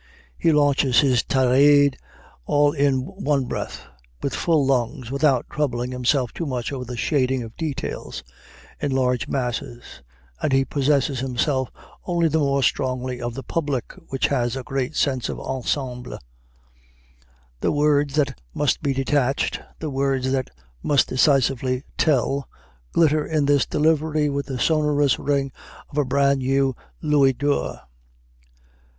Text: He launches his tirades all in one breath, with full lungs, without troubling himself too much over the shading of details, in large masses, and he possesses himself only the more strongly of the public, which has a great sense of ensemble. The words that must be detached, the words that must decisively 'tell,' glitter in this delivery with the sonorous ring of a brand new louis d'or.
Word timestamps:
He 0.35 0.51
launches 0.51 1.01
his 1.01 1.21
tirades 1.21 1.95
all 2.47 2.71
in 2.71 3.01
one 3.03 3.45
breath, 3.45 3.81
with 4.23 4.33
full 4.33 4.65
lungs, 4.65 5.11
without 5.11 5.45
troubling 5.47 5.91
himself 5.91 6.33
too 6.33 6.47
much 6.47 6.73
over 6.73 6.83
the 6.83 6.97
shading 6.97 7.43
of 7.43 7.55
details, 7.55 8.23
in 8.81 8.91
large 8.93 9.27
masses, 9.27 10.01
and 10.41 10.53
he 10.53 10.65
possesses 10.65 11.19
himself 11.19 11.69
only 12.05 12.27
the 12.27 12.39
more 12.39 12.63
strongly 12.63 13.21
of 13.21 13.35
the 13.35 13.43
public, 13.43 13.93
which 14.07 14.25
has 14.25 14.55
a 14.55 14.63
great 14.63 14.95
sense 14.95 15.29
of 15.29 15.39
ensemble. 15.39 16.17
The 17.59 17.71
words 17.71 18.15
that 18.15 18.41
must 18.55 18.81
be 18.81 18.93
detached, 18.93 19.59
the 19.77 19.91
words 19.91 20.31
that 20.31 20.49
must 20.81 21.09
decisively 21.09 21.83
'tell,' 21.99 22.49
glitter 22.91 23.23
in 23.23 23.45
this 23.45 23.67
delivery 23.67 24.31
with 24.31 24.47
the 24.47 24.57
sonorous 24.57 25.19
ring 25.19 25.51
of 25.91 25.99
a 25.99 26.05
brand 26.05 26.39
new 26.39 26.75
louis 27.03 27.33
d'or. 27.33 27.81